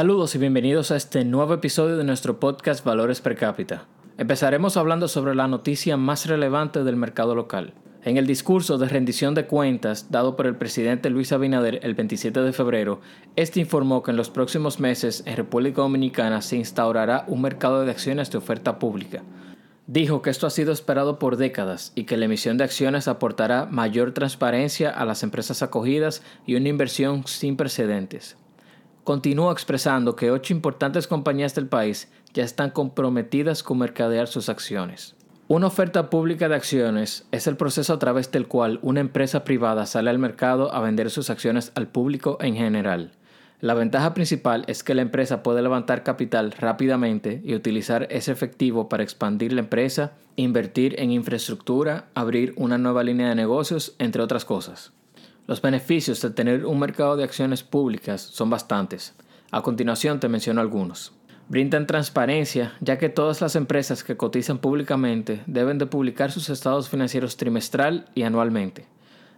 Saludos 0.00 0.34
y 0.34 0.38
bienvenidos 0.38 0.90
a 0.92 0.96
este 0.96 1.26
nuevo 1.26 1.52
episodio 1.52 1.98
de 1.98 2.04
nuestro 2.04 2.40
podcast 2.40 2.82
Valores 2.82 3.20
per 3.20 3.36
cápita. 3.36 3.86
Empezaremos 4.16 4.78
hablando 4.78 5.08
sobre 5.08 5.34
la 5.34 5.46
noticia 5.46 5.98
más 5.98 6.24
relevante 6.24 6.84
del 6.84 6.96
mercado 6.96 7.34
local. 7.34 7.74
En 8.02 8.16
el 8.16 8.26
discurso 8.26 8.78
de 8.78 8.88
rendición 8.88 9.34
de 9.34 9.44
cuentas 9.44 10.10
dado 10.10 10.36
por 10.36 10.46
el 10.46 10.56
presidente 10.56 11.10
Luis 11.10 11.32
Abinader 11.32 11.80
el 11.82 11.94
27 11.94 12.40
de 12.40 12.54
febrero, 12.54 13.02
este 13.36 13.60
informó 13.60 14.02
que 14.02 14.12
en 14.12 14.16
los 14.16 14.30
próximos 14.30 14.80
meses 14.80 15.22
en 15.26 15.36
República 15.36 15.82
Dominicana 15.82 16.40
se 16.40 16.56
instaurará 16.56 17.26
un 17.28 17.42
mercado 17.42 17.84
de 17.84 17.90
acciones 17.90 18.30
de 18.30 18.38
oferta 18.38 18.78
pública. 18.78 19.22
Dijo 19.86 20.22
que 20.22 20.30
esto 20.30 20.46
ha 20.46 20.50
sido 20.50 20.72
esperado 20.72 21.18
por 21.18 21.36
décadas 21.36 21.92
y 21.94 22.04
que 22.04 22.16
la 22.16 22.24
emisión 22.24 22.56
de 22.56 22.64
acciones 22.64 23.06
aportará 23.06 23.66
mayor 23.66 24.14
transparencia 24.14 24.88
a 24.88 25.04
las 25.04 25.22
empresas 25.22 25.62
acogidas 25.62 26.22
y 26.46 26.54
una 26.54 26.70
inversión 26.70 27.26
sin 27.26 27.58
precedentes 27.58 28.38
continuó 29.04 29.52
expresando 29.52 30.16
que 30.16 30.30
ocho 30.30 30.52
importantes 30.52 31.06
compañías 31.06 31.54
del 31.54 31.66
país 31.66 32.08
ya 32.32 32.44
están 32.44 32.70
comprometidas 32.70 33.62
con 33.62 33.78
mercadear 33.78 34.28
sus 34.28 34.48
acciones. 34.48 35.16
Una 35.48 35.66
oferta 35.66 36.10
pública 36.10 36.48
de 36.48 36.54
acciones 36.54 37.26
es 37.32 37.48
el 37.48 37.56
proceso 37.56 37.92
a 37.92 37.98
través 37.98 38.30
del 38.30 38.46
cual 38.46 38.78
una 38.82 39.00
empresa 39.00 39.42
privada 39.42 39.84
sale 39.84 40.10
al 40.10 40.20
mercado 40.20 40.72
a 40.72 40.80
vender 40.80 41.10
sus 41.10 41.28
acciones 41.28 41.72
al 41.74 41.88
público 41.88 42.38
en 42.40 42.54
general. 42.54 43.10
La 43.60 43.74
ventaja 43.74 44.14
principal 44.14 44.64
es 44.68 44.82
que 44.82 44.94
la 44.94 45.02
empresa 45.02 45.42
puede 45.42 45.60
levantar 45.60 46.02
capital 46.02 46.52
rápidamente 46.52 47.42
y 47.44 47.54
utilizar 47.54 48.06
ese 48.10 48.32
efectivo 48.32 48.88
para 48.88 49.02
expandir 49.02 49.52
la 49.52 49.60
empresa, 49.60 50.12
invertir 50.36 50.98
en 50.98 51.10
infraestructura, 51.10 52.06
abrir 52.14 52.54
una 52.56 52.78
nueva 52.78 53.02
línea 53.02 53.28
de 53.28 53.34
negocios, 53.34 53.96
entre 53.98 54.22
otras 54.22 54.44
cosas. 54.44 54.92
Los 55.50 55.60
beneficios 55.60 56.22
de 56.22 56.30
tener 56.30 56.64
un 56.64 56.78
mercado 56.78 57.16
de 57.16 57.24
acciones 57.24 57.64
públicas 57.64 58.20
son 58.20 58.50
bastantes. 58.50 59.16
A 59.50 59.62
continuación 59.62 60.20
te 60.20 60.28
menciono 60.28 60.60
algunos. 60.60 61.12
Brindan 61.48 61.88
transparencia, 61.88 62.74
ya 62.80 62.98
que 62.98 63.08
todas 63.08 63.40
las 63.40 63.56
empresas 63.56 64.04
que 64.04 64.16
cotizan 64.16 64.58
públicamente 64.58 65.42
deben 65.48 65.78
de 65.78 65.86
publicar 65.86 66.30
sus 66.30 66.50
estados 66.50 66.88
financieros 66.88 67.36
trimestral 67.36 68.06
y 68.14 68.22
anualmente. 68.22 68.86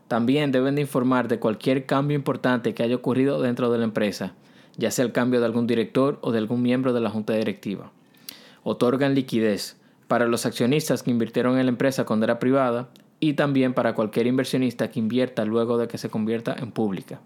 También 0.07 0.53
deben 0.53 0.75
de 0.75 0.83
informar 0.83 1.29
de 1.29 1.39
cualquier 1.39 1.87
cambio 1.87 2.15
importante 2.15 2.75
que 2.75 2.83
haya 2.83 2.97
ocurrido 2.97 3.41
dentro 3.41 3.73
de 3.73 3.79
la 3.79 3.85
empresa, 3.85 4.35
ya 4.77 4.91
sea 4.91 5.07
el 5.07 5.13
cambio 5.13 5.41
de 5.41 5.47
algún 5.47 5.67
director 5.67 6.19
o 6.21 6.31
de 6.31 6.37
algún 6.37 6.61
miembro 6.61 6.93
de 6.93 7.01
la 7.01 7.09
junta 7.09 7.33
directiva. 7.33 7.91
Otorgan 8.65 9.15
liquidez 9.15 9.79
para 10.09 10.27
los 10.27 10.45
accionistas 10.45 11.03
que 11.03 11.11
invirtieron 11.11 11.59
en 11.59 11.65
la 11.65 11.73
empresa 11.73 12.05
cuando 12.05 12.25
era 12.25 12.39
privada 12.39 12.91
y 13.23 13.35
también 13.35 13.73
para 13.73 13.95
cualquier 13.95 14.27
inversionista 14.27 14.91
que 14.91 14.99
invierta 14.99 15.45
luego 15.45 15.79
de 15.79 15.87
que 15.87 15.97
se 15.97 16.11
convierta 16.11 16.57
en 16.59 16.73
pública. 16.73 17.21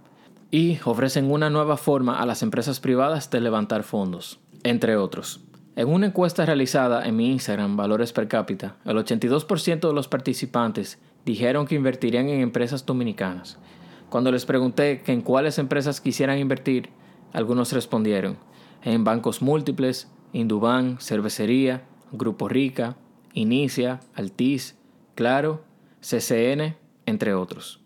Y 0.51 0.79
ofrecen 0.85 1.31
una 1.31 1.49
nueva 1.49 1.79
forma 1.79 2.21
a 2.21 2.27
las 2.27 2.43
empresas 2.43 2.81
privadas 2.81 3.31
de 3.31 3.41
levantar 3.41 3.83
fondos, 3.83 4.39
entre 4.63 4.99
otros. 4.99 5.41
En 5.75 5.89
una 5.89 6.09
encuesta 6.09 6.45
realizada 6.45 7.07
en 7.07 7.17
mi 7.17 7.33
Instagram, 7.33 7.79
Valores 7.79 8.13
per 8.13 8.29
cápita, 8.29 8.77
el 8.85 8.99
82% 8.99 9.89
de 9.89 9.95
los 9.95 10.07
participantes 10.07 10.99
dijeron 11.25 11.67
que 11.67 11.77
invertirían 11.77 12.29
en 12.29 12.43
empresas 12.43 12.85
dominicanas. 12.85 13.59
Cuando 14.11 14.31
les 14.31 14.45
pregunté 14.45 15.01
que 15.01 15.13
en 15.13 15.23
cuáles 15.23 15.59
empresas 15.59 16.03
quisieran 16.03 16.39
invertir, 16.39 16.91
algunos 17.33 17.73
respondieron 17.73 18.37
en 18.83 19.03
bancos 19.03 19.41
múltiples, 19.41 20.11
Induban, 20.35 20.99
Cervecería, 21.01 21.85
Grupo 22.13 22.51
Rica, 22.51 22.99
Inicia, 23.33 24.01
Altiz, 24.15 24.77
Claro 25.15 25.65
CCN, 26.09 26.77
entre 27.05 27.35
otros. 27.35 27.81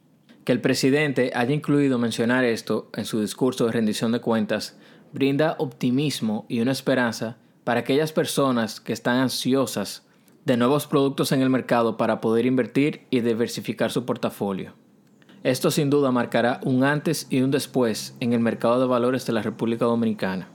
Que 0.45 0.53
el 0.53 0.61
presidente 0.61 1.31
haya 1.35 1.55
incluido 1.55 1.99
mencionar 1.99 2.45
esto 2.45 2.91
en 2.95 3.07
su 3.07 3.21
discurso 3.21 3.65
de 3.65 3.73
rendición 3.73 4.13
de 4.13 4.21
cuentas 4.21 4.77
brinda 5.13 5.57
optimismo 5.59 6.45
y 6.47 6.61
una 6.61 6.73
esperanza 6.73 7.39
para 7.65 7.81
aquellas 7.81 8.13
personas 8.13 8.81
que 8.81 8.93
están 8.93 9.17
ansiosas 9.17 10.07
de 10.45 10.59
nuevos 10.59 10.87
productos 10.87 11.33
en 11.33 11.41
el 11.41 11.49
mercado 11.49 11.97
para 11.97 12.21
poder 12.21 12.45
invertir 12.45 13.07
y 13.09 13.21
diversificar 13.21 13.91
su 13.91 14.05
portafolio. 14.05 14.75
Esto 15.43 15.71
sin 15.71 15.89
duda 15.89 16.11
marcará 16.11 16.61
un 16.63 16.85
antes 16.85 17.27
y 17.31 17.41
un 17.41 17.51
después 17.51 18.15
en 18.21 18.35
el 18.35 18.41
mercado 18.41 18.81
de 18.81 18.87
valores 18.87 19.25
de 19.25 19.33
la 19.33 19.43
República 19.43 19.87
Dominicana. 19.87 20.49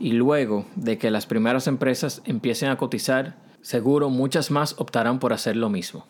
Y 0.00 0.12
luego 0.12 0.64
de 0.74 0.96
que 0.96 1.10
las 1.10 1.26
primeras 1.26 1.66
empresas 1.66 2.22
empiecen 2.24 2.70
a 2.70 2.78
cotizar, 2.78 3.36
seguro 3.60 4.08
muchas 4.08 4.50
más 4.50 4.74
optarán 4.78 5.18
por 5.18 5.34
hacer 5.34 5.56
lo 5.56 5.68
mismo. 5.68 6.06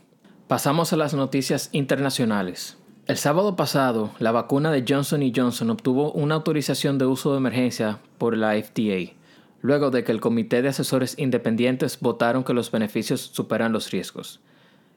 Pasamos 0.48 0.94
a 0.94 0.96
las 0.96 1.12
noticias 1.12 1.68
internacionales. 1.72 2.78
El 3.06 3.18
sábado 3.18 3.54
pasado, 3.54 4.12
la 4.18 4.32
vacuna 4.32 4.72
de 4.72 4.82
Johnson 4.88 5.20
Johnson 5.36 5.68
obtuvo 5.68 6.10
una 6.12 6.36
autorización 6.36 6.96
de 6.96 7.04
uso 7.04 7.32
de 7.32 7.36
emergencia 7.36 7.98
por 8.16 8.34
la 8.34 8.54
FDA, 8.54 9.12
luego 9.60 9.90
de 9.90 10.04
que 10.04 10.12
el 10.12 10.22
Comité 10.22 10.62
de 10.62 10.70
Asesores 10.70 11.18
Independientes 11.18 12.00
votaron 12.00 12.44
que 12.44 12.54
los 12.54 12.70
beneficios 12.70 13.20
superan 13.20 13.72
los 13.72 13.90
riesgos. 13.90 14.40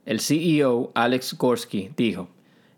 El 0.06 0.22
CEO, 0.22 0.90
Alex 0.96 1.38
Gorsky, 1.38 1.92
dijo, 1.98 2.30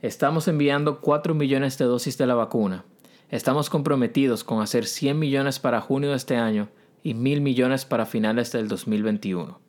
Estamos 0.01 0.47
enviando 0.47 0.99
4 0.99 1.35
millones 1.35 1.77
de 1.77 1.85
dosis 1.85 2.17
de 2.17 2.25
la 2.25 2.33
vacuna. 2.33 2.85
Estamos 3.29 3.69
comprometidos 3.69 4.43
con 4.43 4.63
hacer 4.63 4.87
100 4.87 5.19
millones 5.19 5.59
para 5.59 5.79
junio 5.79 6.09
de 6.09 6.15
este 6.15 6.37
año 6.37 6.69
y 7.03 7.13
1.000 7.13 7.39
millones 7.41 7.85
para 7.85 8.07
finales 8.07 8.51
del 8.51 8.67
2021. 8.67 9.62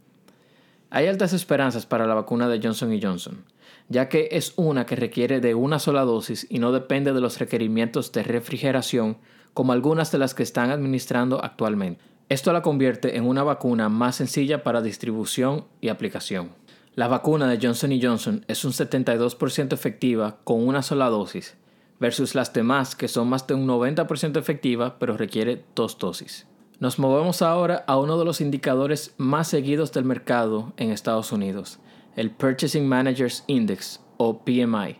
Hay 0.94 1.08
altas 1.08 1.32
esperanzas 1.32 1.86
para 1.86 2.06
la 2.06 2.14
vacuna 2.14 2.48
de 2.48 2.60
Johnson 2.62 2.96
Johnson, 3.02 3.44
ya 3.88 4.08
que 4.08 4.28
es 4.30 4.52
una 4.54 4.86
que 4.86 4.94
requiere 4.94 5.40
de 5.40 5.56
una 5.56 5.80
sola 5.80 6.02
dosis 6.02 6.46
y 6.48 6.60
no 6.60 6.70
depende 6.70 7.12
de 7.12 7.20
los 7.20 7.40
requerimientos 7.40 8.12
de 8.12 8.22
refrigeración 8.22 9.16
como 9.54 9.72
algunas 9.72 10.12
de 10.12 10.18
las 10.18 10.34
que 10.34 10.44
están 10.44 10.70
administrando 10.70 11.42
actualmente. 11.42 12.00
Esto 12.28 12.52
la 12.52 12.62
convierte 12.62 13.16
en 13.16 13.26
una 13.26 13.42
vacuna 13.42 13.88
más 13.88 14.14
sencilla 14.14 14.62
para 14.62 14.82
distribución 14.82 15.64
y 15.80 15.88
aplicación. 15.88 16.50
La 16.94 17.08
vacuna 17.08 17.48
de 17.48 17.58
Johnson 17.60 17.90
Johnson 18.00 18.44
es 18.46 18.64
un 18.64 18.70
72% 18.70 19.72
efectiva 19.72 20.38
con 20.44 20.64
una 20.64 20.82
sola 20.82 21.08
dosis, 21.08 21.56
versus 21.98 22.36
las 22.36 22.52
demás 22.52 22.94
que 22.94 23.08
son 23.08 23.28
más 23.28 23.48
de 23.48 23.54
un 23.54 23.66
90% 23.66 24.38
efectivas 24.38 24.92
pero 25.00 25.16
requiere 25.16 25.64
dos 25.74 25.98
dosis. 25.98 26.46
Nos 26.84 26.98
movemos 26.98 27.40
ahora 27.40 27.82
a 27.86 27.96
uno 27.96 28.18
de 28.18 28.26
los 28.26 28.42
indicadores 28.42 29.14
más 29.16 29.48
seguidos 29.48 29.90
del 29.92 30.04
mercado 30.04 30.74
en 30.76 30.90
Estados 30.90 31.32
Unidos, 31.32 31.78
el 32.14 32.30
Purchasing 32.30 32.86
Managers 32.86 33.42
Index 33.46 34.02
o 34.18 34.44
PMI. 34.44 34.98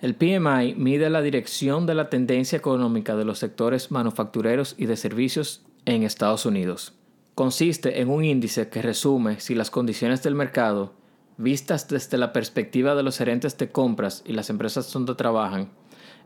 El 0.00 0.14
PMI 0.14 0.76
mide 0.76 1.10
la 1.10 1.20
dirección 1.20 1.86
de 1.86 1.96
la 1.96 2.08
tendencia 2.08 2.56
económica 2.56 3.16
de 3.16 3.24
los 3.24 3.40
sectores 3.40 3.90
manufactureros 3.90 4.76
y 4.78 4.86
de 4.86 4.96
servicios 4.96 5.66
en 5.86 6.04
Estados 6.04 6.46
Unidos. 6.46 6.94
Consiste 7.34 8.00
en 8.00 8.10
un 8.10 8.24
índice 8.24 8.68
que 8.68 8.80
resume 8.80 9.40
si 9.40 9.56
las 9.56 9.72
condiciones 9.72 10.22
del 10.22 10.36
mercado, 10.36 10.94
vistas 11.36 11.88
desde 11.88 12.16
la 12.16 12.32
perspectiva 12.32 12.94
de 12.94 13.02
los 13.02 13.18
gerentes 13.18 13.58
de 13.58 13.72
compras 13.72 14.22
y 14.24 14.34
las 14.34 14.50
empresas 14.50 14.92
donde 14.92 15.16
trabajan, 15.16 15.72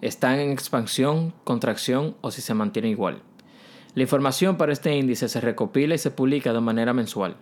están 0.03 0.39
en 0.39 0.53
expansión, 0.53 1.33
contracción 1.45 2.15
o 2.21 2.31
si 2.31 2.43
se 2.43 2.53
mantienen 2.53 2.91
igual. 2.91 3.23
La 3.95 4.03
información 4.03 4.57
para 4.57 4.73
este 4.73 4.97
índice 4.97 5.29
se 5.29 5.41
recopila 5.43 5.95
y 5.95 5.99
se 5.99 6.11
publica 6.11 6.55
de 6.55 6.61
manera 6.61 6.95
mensual. 6.95 7.37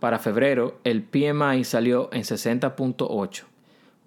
Para 0.00 0.18
febrero, 0.18 0.80
el 0.84 1.02
PMI 1.02 1.64
salió 1.64 2.08
en 2.12 2.22
60.8. 2.22 3.44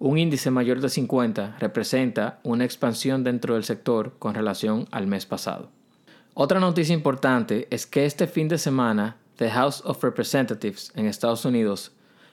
Un 0.00 0.18
índice 0.18 0.50
mayor 0.50 0.80
de 0.80 0.88
50 0.88 1.56
representa 1.60 2.40
una 2.42 2.64
expansión 2.64 3.22
dentro 3.22 3.54
del 3.54 3.62
sector 3.62 4.14
con 4.18 4.34
relación 4.34 4.88
al 4.90 5.06
mes 5.06 5.26
pasado. 5.26 5.70
Otra 6.34 6.58
noticia 6.58 6.92
importante 6.92 7.68
es 7.70 7.86
que 7.86 8.04
este 8.04 8.26
fin 8.26 8.48
de 8.48 8.58
semana, 8.58 9.16
The 9.36 9.48
House 9.50 9.80
of 9.86 10.02
Representatives 10.02 10.90
en 10.96 11.06
Estados 11.06 11.44
Unidos 11.44 11.92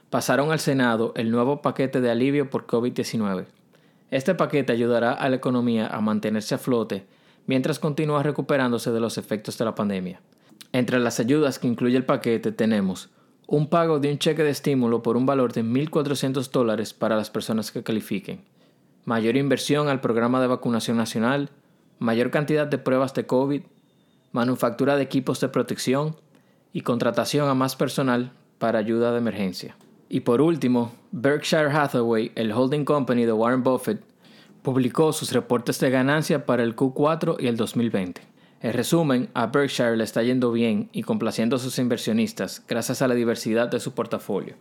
pasaron 0.10 0.52
al 0.52 0.60
Senado 0.60 1.14
el 1.16 1.30
nuevo 1.30 1.62
paquete 1.62 2.02
de 2.02 2.10
alivio 2.10 2.50
por 2.50 2.66
COVID-19. 2.66 3.46
Este 4.10 4.34
paquete 4.34 4.74
ayudará 4.74 5.14
a 5.14 5.30
la 5.30 5.36
economía 5.36 5.88
a 5.88 6.02
mantenerse 6.02 6.56
a 6.56 6.58
flote 6.58 7.06
mientras 7.46 7.80
continúa 7.80 8.24
recuperándose 8.24 8.92
de 8.92 9.00
los 9.00 9.18
efectos 9.18 9.58
de 9.58 9.66
la 9.66 9.76
pandemia. 9.76 10.22
Entre 10.72 11.00
las 11.00 11.20
ayudas 11.20 11.60
que 11.60 11.68
incluye 11.68 11.98
el 11.98 12.06
paquete 12.06 12.52
tenemos 12.52 13.10
un 13.48 13.68
pago 13.68 14.00
de 14.00 14.12
un 14.12 14.20
cheque 14.20 14.44
de 14.44 14.50
estímulo 14.50 15.04
por 15.04 15.18
un 15.18 15.26
valor 15.26 15.54
de 15.54 15.64
1.400 15.64 16.50
dólares 16.50 16.94
para 16.94 17.16
las 17.16 17.30
personas 17.30 17.72
que 17.72 17.84
califiquen, 17.84 18.42
mayor 19.06 19.36
inversión 19.38 19.90
al 19.90 20.02
programa 20.02 20.42
de 20.42 20.48
vacunación 20.48 20.98
nacional, 20.98 21.50
mayor 22.00 22.32
cantidad 22.32 22.68
de 22.68 22.78
pruebas 22.78 23.14
de 23.14 23.26
COVID, 23.26 23.62
manufactura 24.32 24.96
de 24.96 25.04
equipos 25.04 25.40
de 25.40 25.50
protección 25.50 26.16
y 26.72 26.82
contratación 26.82 27.50
a 27.50 27.54
más 27.54 27.76
personal 27.76 28.32
para 28.58 28.80
ayuda 28.80 29.12
de 29.12 29.20
emergencia. 29.20 29.76
Y 30.10 30.22
por 30.22 30.42
último, 30.42 30.92
Berkshire 31.12 31.70
Hathaway, 31.70 32.32
el 32.36 32.52
holding 32.52 32.86
company 32.86 33.26
de 33.26 33.34
Warren 33.34 33.64
Buffett, 33.64 34.02
publicó 34.64 35.14
sus 35.14 35.32
reportes 35.34 35.80
de 35.80 35.92
ganancia 35.92 36.46
para 36.46 36.64
el 36.64 36.76
Q4 36.76 37.36
y 37.40 37.48
el 37.48 37.58
2020. 37.58 38.22
En 38.62 38.74
resumen, 38.74 39.30
a 39.34 39.48
Berkshire 39.48 39.98
le 39.98 40.06
está 40.06 40.24
yendo 40.24 40.52
bien 40.54 40.90
y 40.94 41.04
complaciendo 41.04 41.58
a 41.58 41.60
sus 41.60 41.78
inversionistas 41.80 42.64
gracias 42.66 43.02
a 43.02 43.10
la 43.10 43.14
diversidad 43.14 43.68
de 43.68 43.82
su 43.82 43.94
portafolio. 43.94 44.56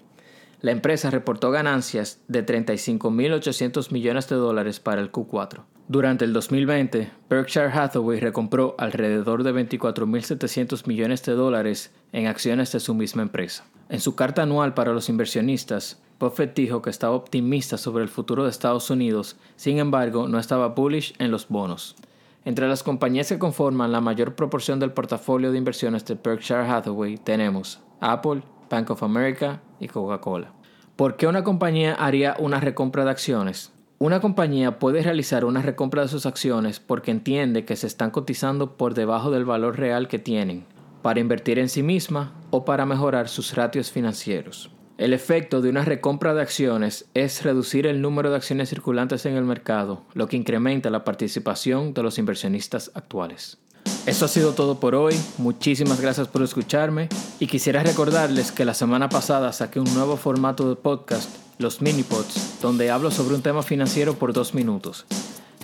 La 0.60 0.72
empresa 0.72 1.10
reportó 1.10 1.50
ganancias 1.50 2.20
de 2.28 2.44
35.800 2.44 3.93
millones 3.93 4.28
de 4.28 4.37
dólares 4.37 4.81
para 4.81 5.00
el 5.00 5.10
Q4. 5.10 5.62
Durante 5.88 6.25
el 6.25 6.32
2020, 6.32 7.10
Berkshire 7.28 7.66
Hathaway 7.72 8.19
recompró 8.19 8.75
alrededor 8.78 9.44
de 9.44 9.52
24.700 9.52 10.87
millones 10.87 11.25
de 11.25 11.32
dólares 11.32 11.93
en 12.12 12.26
acciones 12.26 12.72
de 12.72 12.81
su 12.81 12.94
misma 12.94 13.22
empresa. 13.22 13.64
En 13.88 14.00
su 14.00 14.14
carta 14.14 14.43
anual 14.43 14.75
para 14.75 14.93
los 14.93 15.08
inversionistas, 15.08 16.00
Buffett 16.22 16.54
dijo 16.54 16.82
que 16.82 16.90
estaba 16.90 17.16
optimista 17.16 17.76
sobre 17.76 18.04
el 18.04 18.08
futuro 18.08 18.44
de 18.44 18.50
Estados 18.50 18.90
Unidos, 18.90 19.36
sin 19.56 19.78
embargo, 19.78 20.28
no 20.28 20.38
estaba 20.38 20.69
bullish 20.69 21.16
en 21.19 21.32
los 21.32 21.48
bonos. 21.48 21.96
Entre 22.44 22.69
las 22.69 22.84
compañías 22.84 23.28
que 23.28 23.40
conforman 23.40 23.90
la 23.90 24.00
mayor 24.00 24.36
proporción 24.36 24.78
del 24.78 24.92
portafolio 24.92 25.50
de 25.50 25.58
inversiones 25.58 26.04
de 26.04 26.14
Berkshire 26.14 26.60
Hathaway 26.60 27.19
tenemos 27.19 27.80
Apple, 28.00 28.44
Bank 28.70 28.90
of 28.90 29.02
America 29.02 29.62
y 29.80 29.88
Coca-Cola. 29.88 30.52
¿Por 30.94 31.16
qué 31.16 31.26
una 31.26 31.42
compañía 31.42 31.94
haría 31.94 32.36
una 32.38 32.60
recompra 32.60 33.04
de 33.04 33.10
acciones? 33.10 33.72
Una 33.98 34.20
compañía 34.20 34.78
puede 34.78 35.02
realizar 35.02 35.44
una 35.44 35.60
recompra 35.60 36.02
de 36.02 36.08
sus 36.08 36.25
acciones 36.25 36.78
porque 36.78 37.10
entiende 37.10 37.64
que 37.64 37.75
se 37.75 37.88
están 37.88 38.12
cotizando 38.12 38.76
por 38.76 38.94
debajo 38.94 39.32
del 39.32 39.44
valor 39.44 39.76
real 39.76 40.06
que 40.06 40.20
tienen, 40.20 40.66
para 41.02 41.18
invertir 41.18 41.58
en 41.58 41.68
sí 41.68 41.82
misma 41.82 42.32
o 42.50 42.64
para 42.64 42.86
mejorar 42.86 43.28
sus 43.28 43.56
ratios 43.56 43.90
financieros. 43.90 44.70
El 45.02 45.14
efecto 45.14 45.60
de 45.60 45.69
una 45.69 45.84
recompra 45.84 46.32
de 46.32 46.43
acciones 46.43 47.06
es 47.12 47.43
reducir 47.43 47.88
el 47.88 48.00
número 48.00 48.31
de 48.31 48.37
acciones 48.37 48.69
circulantes 48.69 49.26
en 49.26 49.34
el 49.34 49.43
mercado, 49.43 50.02
lo 50.14 50.28
que 50.28 50.37
incrementa 50.37 50.90
la 50.90 51.02
participación 51.02 51.93
de 51.93 52.04
los 52.04 52.19
inversionistas 52.19 52.93
actuales. 52.94 53.58
Eso 54.06 54.26
ha 54.26 54.28
sido 54.28 54.52
todo 54.52 54.78
por 54.78 54.94
hoy, 54.94 55.16
muchísimas 55.38 56.00
gracias 56.00 56.28
por 56.28 56.44
escucharme 56.44 57.08
y 57.40 57.49
quisiera 57.49 57.82
recordarles 57.82 58.52
que 58.52 58.64
la 58.64 58.75
semana 58.75 59.08
pasada 59.08 59.52
saqué 59.52 59.81
un 59.81 59.93
nuevo 59.93 60.16
formato 60.16 60.69
de 60.69 60.76
podcast 60.76 61.28
los 61.58 61.82
mini-pods, 61.82 62.60
donde 62.62 62.93
hablo 62.93 63.10
sobre 63.10 63.34
un 63.34 63.43
tema 63.43 63.64
financiero 63.64 64.14
por 64.14 64.32
dos 64.32 64.54
minutos. 64.54 65.04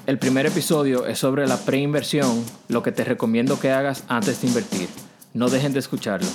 El 0.06 0.19
primer 0.19 0.46
episodio 0.46 1.06
es 1.06 1.20
sobre 1.20 1.46
la 1.46 1.58
preinversión, 1.58 2.44
lo 2.67 2.82
que 2.82 2.90
te 2.90 3.05
recomiendo 3.05 3.61
que 3.61 3.70
hagas 3.70 4.02
antes 4.08 4.43
de 4.43 4.49
invertir. 4.49 4.88
No 5.32 5.49
dejen 5.49 5.75
de 5.75 5.79
escucharlo. 5.79 6.26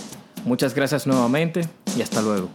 Muchas 0.45 0.73
gracias 0.73 1.05
nuevamente 1.05 1.67
y 1.97 2.01
hasta 2.01 2.21
luego. 2.21 2.49